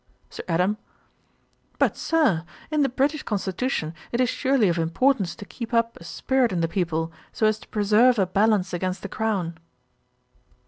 SIR 0.31 0.43
ADAM. 0.47 0.77
'But, 1.77 1.95
Sir, 1.95 2.43
in 2.71 2.81
the 2.81 2.89
British 2.89 3.21
constitution 3.21 3.93
it 4.11 4.19
is 4.19 4.29
surely 4.31 4.67
of 4.67 4.79
importance 4.79 5.35
to 5.35 5.45
keep 5.45 5.75
up 5.75 5.95
a 6.01 6.03
spirit 6.03 6.51
in 6.51 6.61
the 6.61 6.67
people, 6.67 7.11
so 7.31 7.45
as 7.45 7.59
to 7.59 7.67
preserve 7.67 8.17
a 8.17 8.25
balance 8.25 8.73
against 8.73 9.03
the 9.03 9.09
crown.' 9.09 9.59